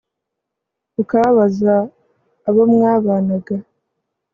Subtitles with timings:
[1.01, 1.75] ukababaza
[2.47, 3.55] abo mwabanaga